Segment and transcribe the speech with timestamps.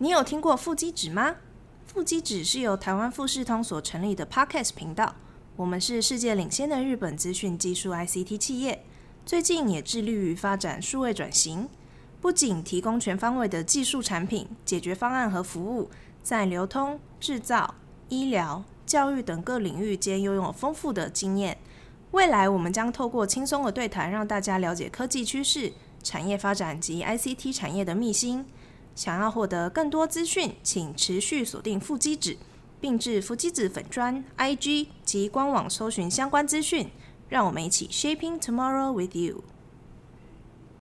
[0.00, 1.34] 你有听过腹肌指吗？
[1.84, 5.16] 腹肌指是由台湾富士通所成立的 Podcast 频道。
[5.56, 8.84] 我们是世界领先的日本资讯技术 ICT 企业，
[9.26, 11.68] 最近也致力于发展数位转型，
[12.20, 15.90] 不仅提供全方位的技术产品、解决方案和服务，
[16.22, 17.74] 在流通、制造、
[18.08, 21.58] 医疗、教育等各领域间拥有丰富的经验。
[22.12, 25.72] 未来我们将透过轻松的对谈，让大家了解科技趋势、
[26.04, 28.46] 产业发展及 ICT 产业的秘辛。
[28.98, 32.36] 想要获得更多资讯，请持续锁定腹肌子，
[32.80, 36.90] 并至腹肌子粉砖、IG 及官网搜寻相关资讯。
[37.28, 39.44] 让我们一起 Shaping Tomorrow with you。